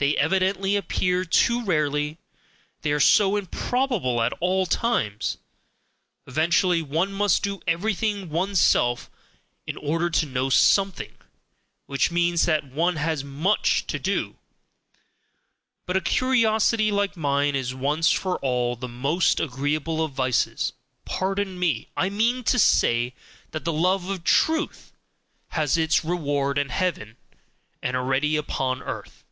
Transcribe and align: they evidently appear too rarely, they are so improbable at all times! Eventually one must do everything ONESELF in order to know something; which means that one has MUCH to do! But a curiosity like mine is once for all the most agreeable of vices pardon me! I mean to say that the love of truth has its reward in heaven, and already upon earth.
they 0.00 0.16
evidently 0.16 0.76
appear 0.76 1.24
too 1.24 1.64
rarely, 1.64 2.18
they 2.82 2.92
are 2.92 3.00
so 3.00 3.34
improbable 3.34 4.22
at 4.22 4.32
all 4.34 4.64
times! 4.64 5.38
Eventually 6.28 6.80
one 6.80 7.12
must 7.12 7.42
do 7.42 7.58
everything 7.66 8.30
ONESELF 8.30 9.10
in 9.66 9.76
order 9.76 10.08
to 10.08 10.24
know 10.24 10.50
something; 10.50 11.16
which 11.86 12.12
means 12.12 12.44
that 12.46 12.62
one 12.62 12.94
has 12.94 13.24
MUCH 13.24 13.88
to 13.88 13.98
do! 13.98 14.36
But 15.84 15.96
a 15.96 16.00
curiosity 16.00 16.92
like 16.92 17.16
mine 17.16 17.56
is 17.56 17.74
once 17.74 18.08
for 18.12 18.36
all 18.38 18.76
the 18.76 18.86
most 18.86 19.40
agreeable 19.40 20.00
of 20.04 20.12
vices 20.12 20.74
pardon 21.04 21.58
me! 21.58 21.88
I 21.96 22.08
mean 22.08 22.44
to 22.44 22.58
say 22.60 23.14
that 23.50 23.64
the 23.64 23.72
love 23.72 24.08
of 24.08 24.22
truth 24.22 24.92
has 25.48 25.76
its 25.76 26.04
reward 26.04 26.56
in 26.56 26.68
heaven, 26.68 27.16
and 27.82 27.96
already 27.96 28.36
upon 28.36 28.80
earth. 28.80 29.24